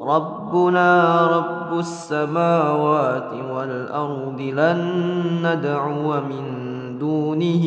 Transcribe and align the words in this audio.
ربنا 0.00 1.26
رب 1.26 1.78
السماوات 1.78 3.32
والأرض 3.50 4.40
لن 4.40 4.80
ندعو 5.42 6.20
من 6.20 6.44
دونه 6.98 7.64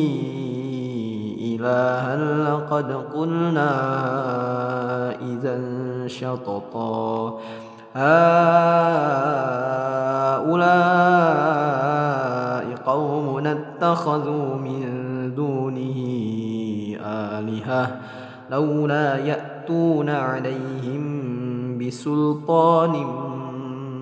إلها 1.40 2.16
لقد 2.50 2.92
قلنا 3.14 3.72
إذا 5.22 5.58
شططا. 6.06 7.38
هؤلاء 7.94 8.42
قوم 12.86 13.46
اتخذوا 13.46 14.54
من 14.56 14.82
دونه 15.36 15.98
آلهة 17.06 17.96
لولا 18.50 19.16
يأتون 19.16 20.08
عليهم 20.08 21.01
بسلطان 21.92 22.94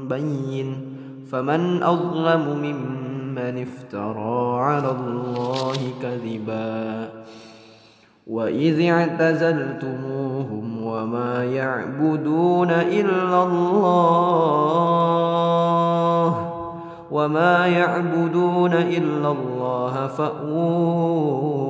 بين 0.09 0.69
فمن 1.33 1.83
أظلم 1.83 2.41
ممن 2.63 3.67
افترى 3.67 4.61
على 4.61 4.91
الله 4.91 5.77
كذبا 6.03 7.09
وإذ 8.27 8.81
اعتزلتموهم 8.91 10.87
وما 10.87 11.45
يعبدون 11.45 12.71
إلا 12.71 13.45
الله 13.45 14.21
وما 17.11 17.67
يعبدون 17.67 18.73
إلا 18.73 19.33
الله 19.33 20.07
فأووا 20.07 21.70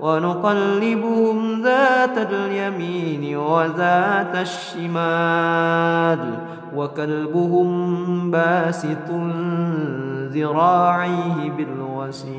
ونقلبهم 0.00 1.62
ذات 1.62 2.18
اليمين 2.18 3.36
وذات 3.36 4.36
الشمال 4.36 6.18
وكلبهم 6.76 8.30
باسط 8.30 9.10
ذراعيه 10.32 11.50
بالوسيد. 11.56 12.38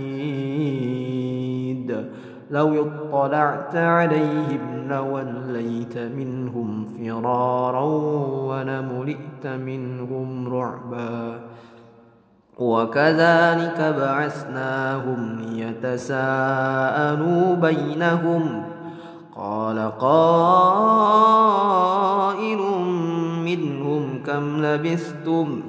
لو 2.52 2.88
اطلعت 3.14 3.76
عليهم 3.76 4.88
لوليت 4.90 5.98
منهم 5.98 6.86
فرارا 6.86 7.84
ولملئت 8.50 9.48
منهم 9.48 10.54
رعبا. 10.54 11.40
وكذلك 12.60 13.96
بعثناهم 14.00 15.40
ليتساءلوا 15.42 16.36
بينهم. 17.56 18.64
قال 19.36 19.92
قائل 20.00 20.18
منهم 23.46 24.24
كم 24.24 24.66
لبثتم؟ 24.66 25.62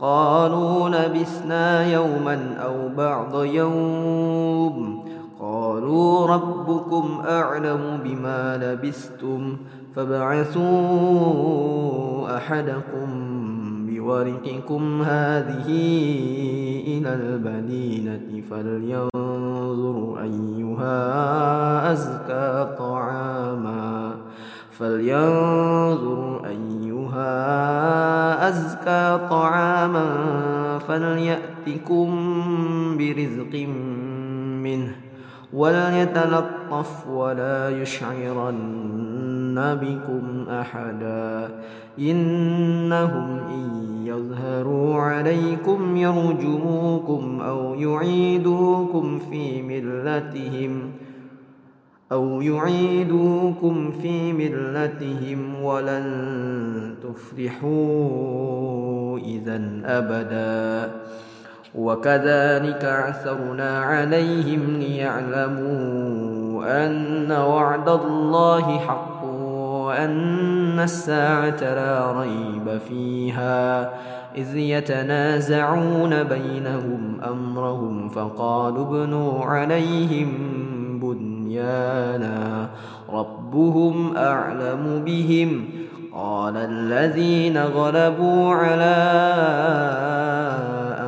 قالوا 0.00 0.88
لبثنا 0.88 1.86
يوما 1.92 2.54
أو 2.64 2.88
بعض 2.96 3.44
يوم. 3.44 5.04
قالوا 5.40 6.26
ربكم 6.26 7.22
أعلم 7.28 8.00
بما 8.04 8.56
لبثتم 8.56 9.56
فابعثوا 9.96 10.66
أحدكم 12.36 13.27
بورقكم 14.08 15.02
هذه 15.02 15.68
إلى 16.86 17.14
المدينة 17.14 18.42
فلينظر 18.50 20.22
أيها 20.22 21.92
أزكى 21.92 22.76
طعاما 22.78 24.14
فلينظر 24.70 26.40
أيها 26.46 27.28
أزكى 28.48 29.28
طعاما 29.30 30.08
فليأتكم 30.78 32.08
برزق 32.98 33.68
منه 34.64 34.92
وليتلطف 35.52 37.08
ولا 37.08 37.70
يشعرن 37.82 39.78
بكم 39.82 40.48
أحدا 40.50 41.48
إنهم 41.98 43.38
إن 43.48 43.97
يظهروا 44.08 44.94
عليكم 44.94 45.96
يرجموكم 45.96 47.40
أو 47.40 47.74
يعيدوكم 47.74 49.18
في 49.30 49.62
ملتهم 49.62 50.90
أو 52.12 52.42
يعيدوكم 52.42 53.90
في 53.90 54.32
ملتهم 54.32 55.62
ولن 55.62 56.94
تفلحوا 57.02 57.68
إذا 59.18 59.62
أبدا. 59.84 60.92
وكذلك 61.74 62.84
عثرنا 62.84 63.82
عليهم 63.82 64.76
ليعلموا 64.76 66.86
أن 66.86 67.32
وعد 67.32 67.88
الله 67.88 68.78
حق. 68.78 69.17
وأن 69.88 70.80
الساعة 70.80 71.60
لا 71.60 72.12
ريب 72.20 72.80
فيها 72.88 73.90
إذ 74.36 74.56
يتنازعون 74.56 76.24
بينهم 76.24 77.20
أمرهم 77.28 78.08
فقالوا 78.08 78.86
ابنوا 78.86 79.44
عليهم 79.44 80.28
بنيانا 81.02 82.68
ربهم 83.12 84.16
أعلم 84.16 85.02
بهم 85.06 85.64
قال 86.14 86.56
الذين 86.56 87.58
غلبوا 87.58 88.54
على 88.54 88.98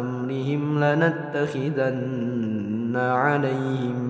أمرهم 0.01 0.85
لنتخذن 0.85 2.17
عليهم 2.97 4.10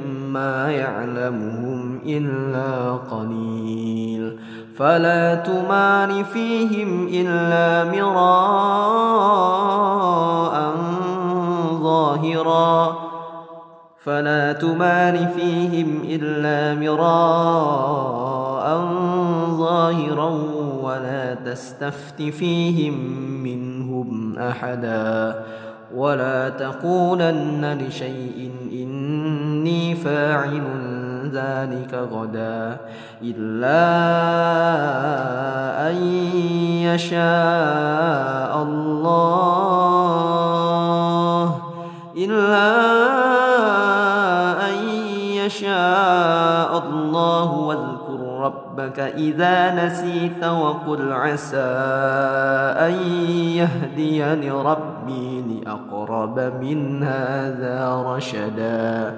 ما 0.33 0.71
يعلمهم 0.71 1.99
إلا 2.05 2.91
قليل. 2.91 4.37
فلا 4.77 5.35
تمار 5.35 6.23
فيهم 6.23 7.07
إلا 7.07 7.91
مراء 7.91 8.21
ظاهرا. 11.83 12.97
فلا 14.03 14.53
تمار 14.53 15.27
فيهم 15.27 16.01
إلا 16.05 16.79
مراء 16.79 18.21
ظاهرا 19.57 20.29
ولا 20.81 21.33
تستفت 21.33 22.21
فيهم 22.21 22.93
منهم 23.43 24.37
أحدا. 24.37 25.43
ولا 25.95 26.49
تقولن 26.49 27.77
لشيء 27.87 28.51
إني 29.61 29.95
فاعل 29.95 30.65
ذلك 31.29 31.93
غدا 31.93 32.77
إلا 33.21 33.85
أن 35.89 35.95
يشاء 36.89 38.63
الله 38.63 39.61
إلا 42.17 42.71
أن 44.65 44.75
يشاء 45.45 46.71
الله. 46.77 47.51
واذكر 47.51 48.19
ربك 48.41 48.99
إذا 48.99 49.85
نسيت 49.85 50.43
وقل 50.43 51.13
عسى 51.13 51.71
أن 52.89 52.93
يهديني 53.61 54.51
ربي 54.51 55.41
لأقرب 55.41 56.39
من 56.61 57.03
هذا 57.03 58.03
رشدا. 58.05 59.17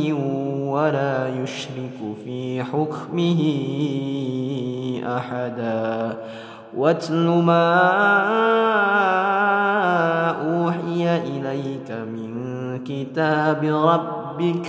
ولا 0.81 1.29
يشرك 1.43 1.97
في 2.25 2.63
حكمه 2.63 3.41
أحدا. 5.17 6.17
واتل 6.77 7.27
ما 7.29 7.67
أوحي 10.41 11.17
إليك 11.17 11.91
من 11.91 12.31
كتاب 12.83 13.63
ربك. 13.63 14.65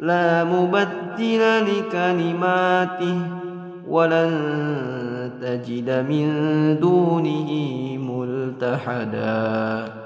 لا 0.00 0.44
مبدل 0.44 1.42
لكلماته 1.68 3.18
ولن 3.88 4.32
تجد 5.42 5.90
من 6.08 6.26
دونه 6.80 7.50
ملتحدا. 8.10 10.05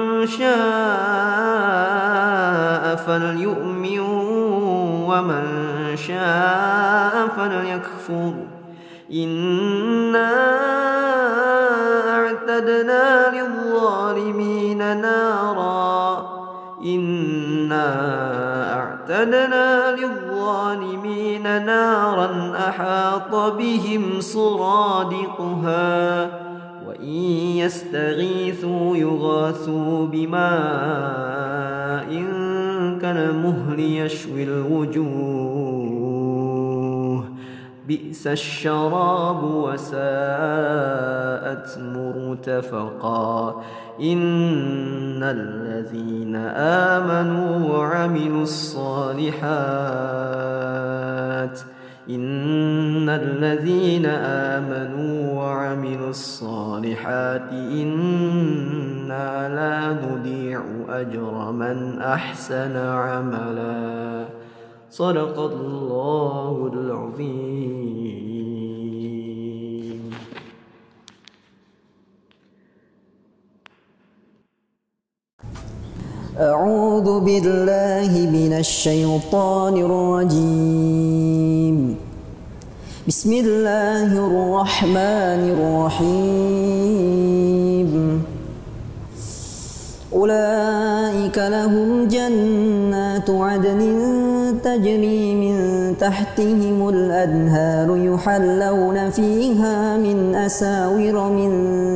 شاء 0.25 0.51
فليؤمن 2.95 3.99
ومن 5.09 5.45
شاء 5.95 7.27
فليكفر. 7.37 8.33
إنا 9.13 10.31
أعتدنا 12.09 13.31
للظالمين 13.35 14.77
نارا. 15.01 16.41
إنا 16.85 17.87
أعتدنا 18.73 19.95
للظالمين 19.95 21.65
نارا 21.65 22.53
أحاط 22.69 23.35
بهم 23.53 24.21
سرادقها 24.21 25.81
وإن 27.01 27.57
يستغيثوا 27.57 28.97
يغاثوا 28.97 30.07
بماء 30.07 30.41
كالمهل 33.01 33.79
يشوي 33.79 34.43
الوجوه. 34.43 35.01
بئس 37.87 38.27
الشراب 38.27 39.43
وساءت 39.43 39.97
مرتفقا. 41.79 43.63
إن 44.01 45.23
الذين 45.23 46.35
آمنوا 46.95 47.77
وعملوا 47.77 48.43
الصالحات 48.43 49.41
إن 52.09 53.09
الذين 53.09 54.05
آمنوا 54.55 55.33
وعملوا 55.33 56.09
الصالحات 56.09 57.51
إنا 57.51 59.29
لا 59.55 59.93
نضيع 60.05 60.61
أجر 60.89 61.51
من 61.51 61.99
أحسن 62.01 62.77
عملا 62.77 64.25
صدق 64.89 65.39
الله 65.39 66.71
العظيم 66.73 68.00
أعوذ 76.41 77.19
بالله 77.19 78.11
من 78.33 78.53
الشيطان 78.57 79.77
الرجيم. 79.77 81.77
بسم 83.07 83.33
الله 83.33 84.09
الرحمن 84.09 85.41
الرحيم. 85.53 86.21
أولئك 90.13 91.37
لهم 91.37 92.07
جنات 92.07 93.29
عدن 93.29 93.81
تجري 94.63 95.35
من 95.35 95.55
تحتهم 95.97 96.89
الأنهار 96.89 97.97
يحلون 97.97 99.09
فيها 99.09 99.97
من 99.97 100.35
أساور 100.35 101.29
من 101.29 101.51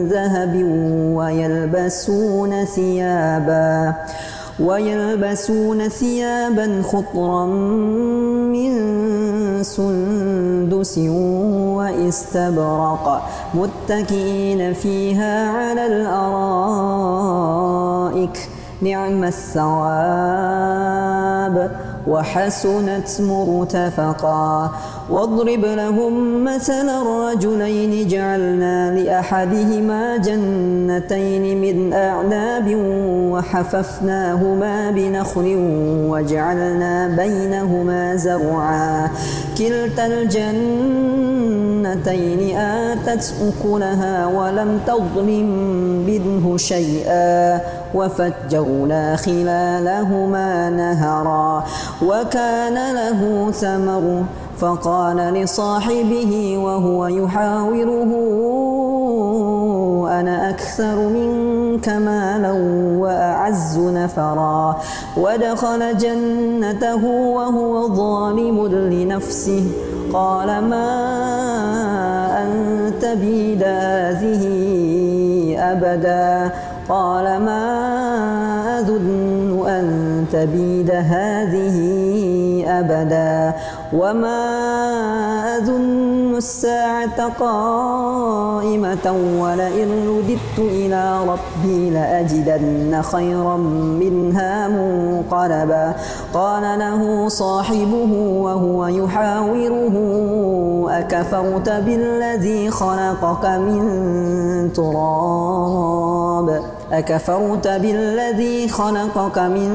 ذهب 0.07 0.63
ويلبسون 1.17 2.65
ثيابا. 2.65 3.95
ويلبسون 4.59 5.87
ثيابا 5.87 6.81
خضرا 6.81 7.45
من 8.55 8.73
سندس 9.63 10.97
واستبرق 11.77 13.21
متكئين 13.53 14.73
فيها 14.73 15.49
على 15.49 15.85
الأرائك. 15.87 16.75
نعم 18.81 19.23
الثواب. 19.23 19.85
وحسنت 22.07 23.21
مرتفقا. 23.21 24.71
واضرب 25.09 25.65
لهم 25.65 26.43
مثل 26.43 26.89
الرجلين 26.89 28.07
جعلنا 28.07 28.99
لأحدهما 28.99 30.17
جنتين 30.17 31.61
من 31.61 31.93
أعناب 31.93 32.75
وحففناهما 33.31 34.91
بنخل 34.91 35.55
وجعلنا 36.09 37.07
بينهما 37.07 38.15
زرعا. 38.15 39.09
كلتا 39.57 40.05
الجنتين 40.05 40.55
آتت 42.57 43.33
أكلها 43.41 44.27
ولم 44.27 44.79
تظلم 44.87 45.29
منه 46.07 46.57
شيئا. 46.57 47.61
وفجرنا 47.95 49.15
خلالهما 49.15 50.69
نهرا 50.69 51.63
وكان 52.01 52.95
له 52.95 53.51
ثمر 53.51 54.23
فقال 54.57 55.17
لصاحبه 55.17 56.57
وهو 56.57 57.07
يحاوره 57.07 58.11
أنا 60.19 60.49
أكثر 60.49 61.09
منك 61.09 61.89
مالا 61.89 62.51
وأعز 62.99 63.79
نفرا 63.79 64.77
ودخل 65.17 65.97
جنته 65.97 67.05
وهو 67.05 67.95
ظالم 67.95 68.67
لنفسه 68.67 69.63
قال 70.13 70.47
ما 70.47 70.87
أنت 72.43 73.05
بيد 73.05 73.63
هذه 73.63 74.45
أبدا 75.59 76.51
قال 76.89 77.23
ما 77.23 78.79
أظن 78.79 79.67
أن 79.67 80.25
تبيد 80.31 80.91
هذه 80.91 81.77
أبدا 82.67 83.53
وما 83.93 84.41
أظن 85.57 86.35
الساعة 86.35 87.29
قائمة 87.39 89.15
ولئن 89.39 89.89
رددت 90.07 90.59
إلى 90.59 91.19
ربي 91.27 91.89
لأجدن 91.89 93.01
خيرا 93.01 93.57
منها 94.01 94.67
منقلبا. 94.67 95.93
قال 96.33 96.79
له 96.79 97.27
صاحبه 97.27 98.11
وهو 98.41 98.87
يحاوره 98.87 99.95
أكفرت 100.89 101.69
بالذي 101.69 102.69
خلقك 102.69 103.45
من 103.45 103.83
تراب؟ 104.73 106.74
أكفرت 106.91 107.67
بالذي 107.67 108.67
خلقك 108.67 109.39
من 109.39 109.69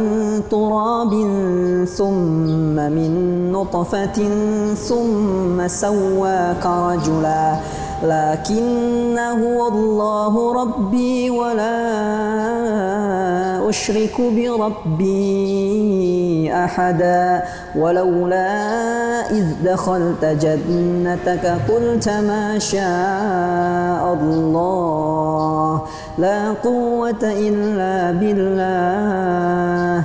تراب 0.50 1.10
ثم 1.96 2.76
من 2.76 3.52
نطفة 3.52 4.28
ثم 4.74 5.68
سواك 5.68 6.66
رجلا 6.66 7.56
لكن 8.02 9.18
هو 9.18 9.68
الله 9.68 10.62
ربي 10.62 11.30
ولا 11.30 11.80
أشرك 13.68 14.20
بربي 14.20 15.10
أحدا 16.54 17.42
ولولا 17.76 18.50
إذ 19.30 19.46
دخلت 19.64 20.24
جنتك 20.24 21.46
قلت 21.68 22.08
ما 22.08 22.58
شاء 22.58 24.18
الله 24.20 25.29
لا 26.18 26.52
قوة 26.52 27.22
إلا 27.22 28.12
بالله. 28.20 30.04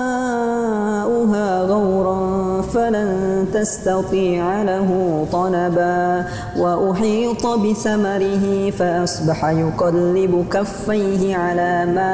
فلن 2.61 3.45
تستطيع 3.53 4.63
له 4.63 4.89
طلبا 5.31 6.25
وأحيط 6.57 7.47
بثمره 7.47 8.69
فأصبح 8.69 9.45
يقلب 9.45 10.45
كفيه 10.51 11.35
على 11.37 11.85
ما 11.85 12.13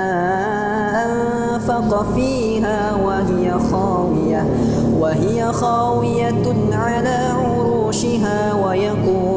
أنفق 1.05 2.05
فيها 2.15 2.95
وهي 2.95 3.51
خاوية 3.71 4.45
وهي 4.99 5.53
خاوية 5.53 6.45
على 6.71 7.17
عروشها 7.37 8.53
ويقول 8.53 9.36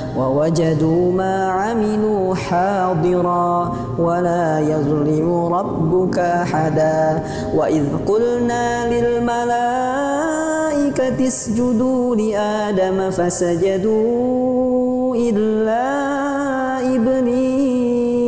ووجدوا 0.17 1.11
ما 1.11 1.47
عملوا 1.51 2.35
حاضرا 2.35 3.75
ولا 3.99 4.59
يظلم 4.59 5.45
ربك 5.45 6.19
أحدا. 6.19 7.23
وإذ 7.55 7.83
قلنا 8.07 8.89
للملائكة 8.93 9.91
اسجدوا 11.27 12.15
لآدم 12.15 13.09
فسجدوا 13.11 14.31
إلا 15.15 15.85
إبليس 16.95 18.21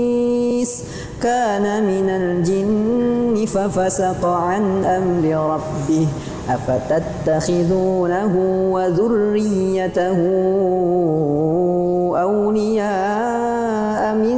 كان 1.21 1.83
من 1.83 2.09
الجن 2.09 3.45
ففسق 3.45 4.25
عن 4.25 4.85
أمر 4.85 5.23
ربه. 5.53 6.07
أفتتخذونه 6.49 8.33
وذريته 8.71 10.17
أولياء 12.21 14.15
من 14.15 14.37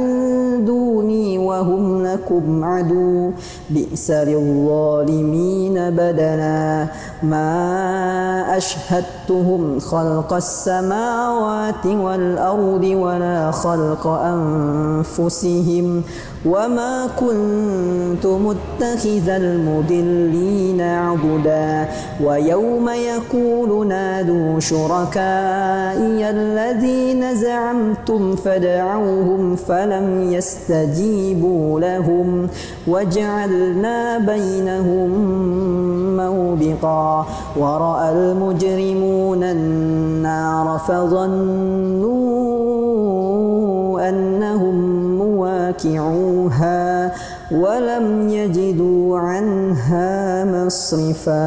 دوني 0.64 1.38
وهم 1.38 2.06
لكم 2.06 2.64
عدو؟ 2.64 3.30
بئس 3.70 4.10
للظالمين 4.10 5.90
بدلا 5.90 6.86
ما 7.22 8.56
أشهدتهم 9.26 9.80
خلق 9.80 10.32
السماوات 10.32 11.86
والأرض 11.86 12.84
ولا 12.84 13.50
خلق 13.50 14.06
أنفسهم 14.06 16.02
وما 16.46 17.06
كنت 17.20 18.26
متخذ 18.26 19.28
المدلين 19.28 20.80
عضدا 20.80 21.88
ويوم 22.24 22.88
يقول 22.88 23.88
نادوا 23.88 24.60
شركائي 24.60 26.30
الذين 26.30 27.34
زعمتم 27.34 28.36
فدعوهم 28.36 29.56
فلم 29.56 30.32
يستجيبوا 30.32 31.80
لهم 31.80 32.48
وجعلنا 32.88 34.18
بينهم 34.18 35.10
موبقا 36.16 37.26
ورأى 37.56 38.10
المجرمون 38.12 39.15
النار 39.24 40.78
فظنوا 40.78 42.36
أنهم 44.08 44.76
مواكعوها 45.18 47.12
ولم 47.52 48.28
يجدوا 48.28 49.18
عنها 49.18 50.44
مصرفا. 50.44 51.46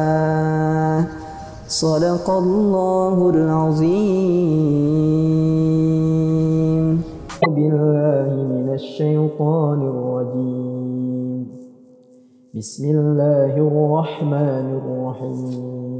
صدق 1.68 2.30
الله 2.30 3.30
العظيم. 3.30 4.30
بالله 7.56 8.28
من 8.34 8.74
الشيطان 8.74 9.80
الرجيم. 9.82 11.46
بسم 12.54 12.90
الله 12.90 13.54
الرحمن 13.56 14.66
الرحيم. 14.80 15.99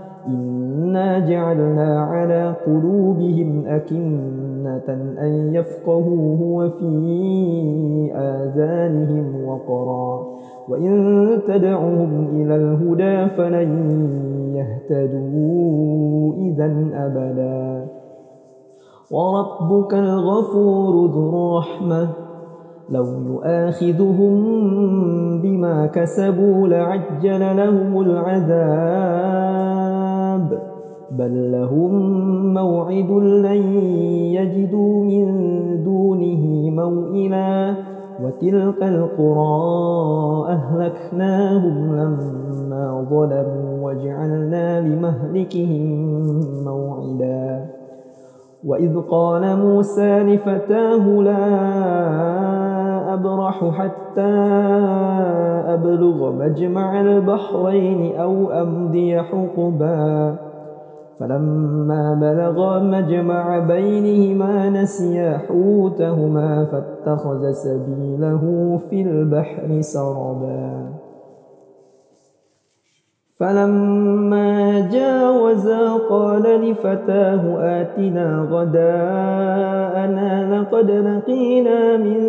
إنا 0.27 1.19
جعلنا 1.19 2.01
على 2.01 2.55
قلوبهم 2.65 3.63
أكنة 3.67 4.87
أن 5.21 5.55
يفقهوه 5.55 6.41
وفي 6.41 8.11
آذانهم 8.15 9.45
وقرا 9.45 10.27
وإن 10.69 10.91
تدعهم 11.47 12.27
إلى 12.33 12.55
الهدى 12.55 13.29
فلن 13.35 13.71
يهتدوا 14.55 16.33
إذا 16.33 16.89
أبدا 16.93 17.87
وربك 19.11 19.93
الغفور 19.93 21.05
ذو 21.05 21.29
الرحمة 21.29 22.09
لو 22.89 23.05
يؤاخذهم 23.05 24.33
بما 25.41 25.85
كسبوا 25.85 26.67
لعجل 26.67 27.57
لهم 27.57 28.01
العذاب 28.01 29.80
بل 31.11 31.51
لهم 31.51 31.93
موعد 32.53 33.11
لن 33.11 33.73
يجدوا 34.33 35.03
من 35.03 35.27
دونه 35.83 36.69
موئلا 36.69 37.75
وتلك 38.23 38.83
القرى 38.83 40.47
أهلكناهم 40.49 41.95
لما 41.95 43.05
ظلموا 43.09 43.91
وجعلنا 43.91 44.81
لمهلكهم 44.81 45.85
موعدا 46.65 47.65
وإذ 48.65 48.99
قال 48.99 49.57
موسى 49.57 50.23
لفتاه 50.23 51.07
لا 51.07 52.80
أبرح 53.13 53.69
حتى 53.69 54.31
أبلغ 55.73 56.31
مجمع 56.31 57.01
البحرين 57.01 58.15
أو 58.15 58.51
أمضي 58.51 59.21
حقبا. 59.21 60.35
فلما 61.19 62.13
بلغا 62.13 62.79
مجمع 62.79 63.59
بينهما 63.59 64.69
نسيا 64.69 65.37
حوتهما 65.37 66.65
فاتخذ 66.65 67.51
سبيله 67.51 68.77
في 68.89 69.01
البحر 69.01 69.81
سربا. 69.81 71.00
فلما 73.41 74.79
جاوزا 74.79 75.93
قال 76.09 76.43
لفتاه 76.43 77.41
آتنا 77.81 78.47
غداءنا 78.51 80.29
لقد 80.59 80.91
لقينا 80.91 81.97
من 81.97 82.19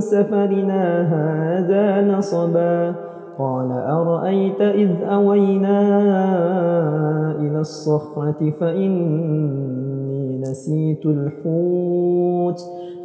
سفرنا 0.00 0.84
هذا 1.14 2.16
نصبا 2.16 2.94
قال 3.38 3.72
أرأيت 3.72 4.60
إذ 4.60 4.90
أوينا 5.02 5.80
إلى 7.40 7.60
الصخرة 7.60 8.50
فإني 8.60 9.91
نسيت 10.42 11.06
الحوت 11.06 12.60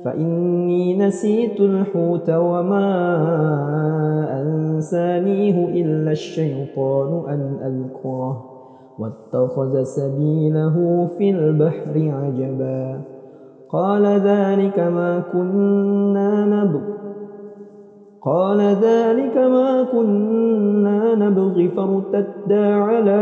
فإني 0.06 0.97
نسيت 0.97 1.60
الحوت 1.62 2.30
وما 2.30 2.88
أنسانيه 4.41 5.82
إلا 5.82 6.12
الشيطان 6.12 7.30
أن 7.30 7.41
أذكره 7.67 8.45
واتخذ 9.00 9.84
سبيله 9.84 11.08
في 11.17 11.30
البحر 11.30 11.95
عجبا. 11.95 13.02
قال 13.69 14.06
ذلك 14.06 14.80
ما 14.80 15.23
كنا 15.34 16.45
نبغ 16.45 16.97
قال 18.21 18.60
ذلك 18.60 19.38
ما 19.38 19.84
كنا 19.91 21.15
نبغي 21.15 21.67
فارتدا 21.67 22.76
على 22.76 23.21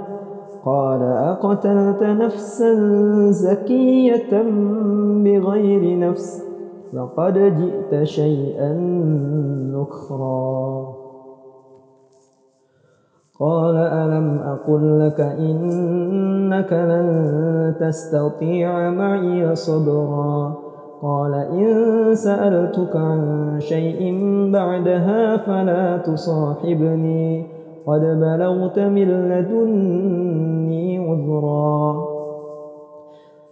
قال 0.65 1.03
أقتلت 1.03 2.03
نفسا 2.03 2.75
زكية 3.31 4.41
بغير 5.23 5.99
نفس 5.99 6.43
لقد 6.93 7.33
جئت 7.33 8.03
شيئا 8.03 8.73
نكرا. 9.73 10.87
قال 13.39 13.75
ألم 13.75 14.39
أقل 14.39 14.99
لك 14.99 15.19
إنك 15.19 16.73
لن 16.73 17.75
تستطيع 17.79 18.89
معي 18.89 19.55
صبرا؟ 19.55 20.55
قال 21.01 21.33
إن 21.33 22.15
سألتك 22.15 22.95
عن 22.95 23.55
شيء 23.59 24.19
بعدها 24.53 25.37
فلا 25.37 25.97
تصاحبني. 25.97 27.60
قد 27.87 28.01
بلغت 28.01 28.79
من 28.79 29.29
لدني 29.29 30.97
عذرا. 30.97 32.05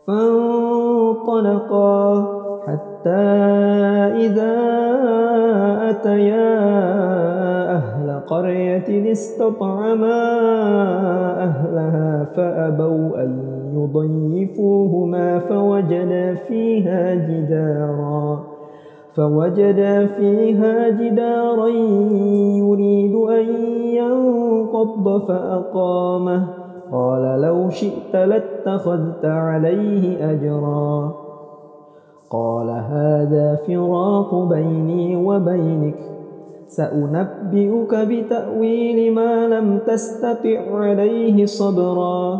فانطلقا 0.08 2.00
حتى 2.68 3.10
إذا 4.26 4.56
أتيا 5.90 6.60
أهل 7.76 8.20
قرية 8.28 9.12
استطعما 9.12 10.22
أهلها 11.44 12.24
فأبوا 12.36 13.24
أن 13.24 13.90
ضيفوهما 13.94 15.40
فوجدا 15.40 16.34
فيها 16.34 17.16
جدارا. 17.16 18.49
فوجدا 19.16 20.06
فيها 20.06 20.90
جدارا 20.90 21.68
يريد 22.58 23.16
أن 23.16 23.46
ينقض 23.86 25.22
فأقامه. 25.28 26.48
قال 26.92 27.42
لو 27.42 27.70
شئت 27.70 28.16
لاتخذت 28.16 29.26
عليه 29.26 30.32
أجرا. 30.32 31.14
قال 32.32 32.70
هذا 32.70 33.60
فراق 33.68 34.36
بيني 34.36 35.16
وبينك. 35.26 35.96
سأنبئك 36.68 37.96
بتأويل 37.96 39.14
ما 39.14 39.48
لم 39.48 39.80
تستطع 39.88 40.60
عليه 40.72 41.46
صبرا. 41.46 42.40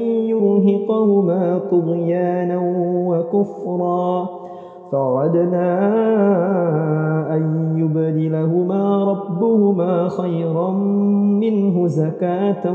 يرهقهما 0.67 1.61
طغيانا 1.71 2.57
وكفرا. 3.07 4.29
فعدنا 4.91 5.67
أن 7.35 7.73
يبدلهما 7.77 9.03
ربهما 9.03 10.07
خيرا 10.07 10.71
منه 11.41 11.87
زكاة 11.87 12.73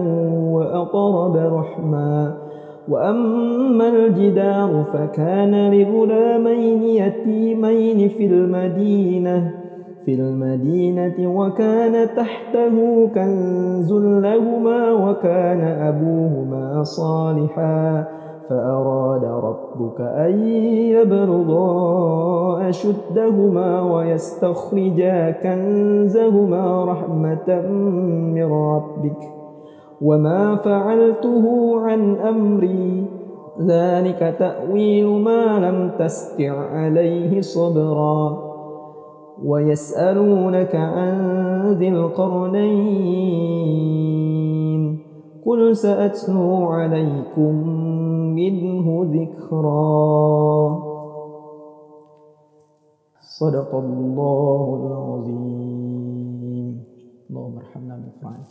وأقرب 0.53 1.37
رحمًا. 1.37 2.47
وأما 2.89 3.89
الجدار 3.89 4.85
فكان 4.93 5.73
لغلامين 5.73 6.83
يتيمين 6.83 8.09
في 8.09 8.27
المدينة 8.27 9.66
في 10.07 10.15
المدينة 10.15 11.39
وكان 11.39 12.09
تحته 12.17 13.07
كنز 13.15 13.93
لهما 13.93 14.93
وكان 14.93 15.61
أبوهما 15.61 16.83
صالحا 16.83 18.05
فأراد 18.49 19.25
ربك 19.25 20.01
أن 20.01 20.49
يبلغا 20.95 22.69
أشدهما 22.69 23.95
ويستخرجا 23.95 25.31
كنزهما 25.31 26.85
رحمة 26.85 27.61
من 28.35 28.53
ربك. 28.53 29.23
وما 30.03 30.57
فعلته 30.57 31.75
عن 31.81 32.17
أمري 32.17 33.07
ذلك 33.67 34.37
تأويل 34.39 35.07
ما 35.07 35.59
لم 35.59 35.91
تستع 35.99 36.53
عليه 36.53 37.41
صبرا. 37.41 38.46
ويسألونك 39.45 40.75
عن 40.75 41.17
ذي 41.79 41.89
القرنين 41.89 43.17
قل 45.47 45.77
سأتلو 45.77 46.65
عليكم 46.67 47.69
منه 48.35 48.87
ذكرا. 49.13 50.79
صدق 53.21 53.75
الله 53.75 54.87
العظيم. 54.87 56.85
اللهم 57.31 57.57
ارحمنا 57.57 57.95
بالقرآن 57.97 58.41